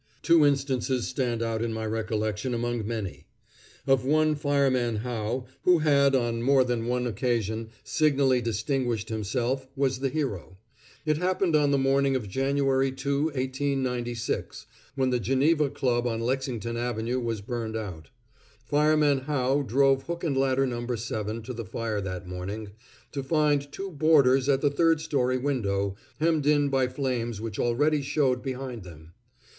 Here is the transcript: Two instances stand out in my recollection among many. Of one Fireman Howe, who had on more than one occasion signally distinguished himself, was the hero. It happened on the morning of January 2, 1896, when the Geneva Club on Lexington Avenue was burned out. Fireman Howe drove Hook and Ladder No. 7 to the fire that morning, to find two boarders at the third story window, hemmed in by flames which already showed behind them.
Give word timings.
Two 0.23 0.43
instances 0.47 1.07
stand 1.07 1.43
out 1.43 1.61
in 1.61 1.71
my 1.71 1.85
recollection 1.85 2.55
among 2.55 2.87
many. 2.87 3.27
Of 3.85 4.03
one 4.03 4.33
Fireman 4.33 4.95
Howe, 5.05 5.45
who 5.61 5.77
had 5.77 6.15
on 6.15 6.41
more 6.41 6.63
than 6.63 6.87
one 6.87 7.05
occasion 7.05 7.69
signally 7.83 8.41
distinguished 8.41 9.09
himself, 9.09 9.67
was 9.75 9.99
the 9.99 10.09
hero. 10.09 10.57
It 11.05 11.17
happened 11.17 11.55
on 11.55 11.69
the 11.69 11.77
morning 11.77 12.15
of 12.15 12.27
January 12.27 12.91
2, 12.91 13.25
1896, 13.25 14.65
when 14.95 15.11
the 15.11 15.19
Geneva 15.19 15.69
Club 15.69 16.07
on 16.07 16.19
Lexington 16.19 16.77
Avenue 16.77 17.19
was 17.19 17.41
burned 17.41 17.75
out. 17.77 18.09
Fireman 18.65 19.19
Howe 19.19 19.61
drove 19.61 20.07
Hook 20.07 20.23
and 20.23 20.35
Ladder 20.35 20.65
No. 20.65 20.87
7 20.95 21.43
to 21.43 21.53
the 21.53 21.63
fire 21.63 22.01
that 22.01 22.25
morning, 22.27 22.69
to 23.11 23.21
find 23.21 23.71
two 23.71 23.91
boarders 23.91 24.49
at 24.49 24.61
the 24.61 24.71
third 24.71 24.99
story 24.99 25.37
window, 25.37 25.95
hemmed 26.19 26.47
in 26.47 26.69
by 26.69 26.87
flames 26.87 27.39
which 27.39 27.59
already 27.59 28.01
showed 28.01 28.41
behind 28.41 28.81
them. 28.83 29.13